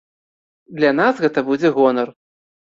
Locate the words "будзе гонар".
1.51-2.13